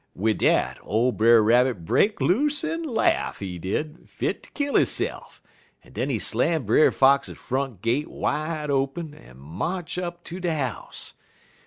"Wid 0.15 0.39
dat, 0.39 0.79
ole 0.81 1.11
Brer 1.11 1.43
Rabbit 1.43 1.85
break 1.85 2.19
loose 2.19 2.63
en 2.63 2.81
laugh, 2.81 3.37
he 3.37 3.59
did, 3.59 4.09
fit 4.09 4.41
ter 4.41 4.49
kill 4.55 4.73
hisse'f, 4.73 5.43
en 5.83 5.93
den 5.93 6.09
he 6.09 6.17
slam 6.17 6.65
Brer 6.65 6.89
Fox 6.89 7.29
front 7.29 7.83
gate 7.83 8.09
wide 8.09 8.71
open, 8.71 9.13
en 9.13 9.37
march 9.37 9.99
up 9.99 10.23
ter 10.23 10.39
de 10.39 10.55
house. 10.55 11.13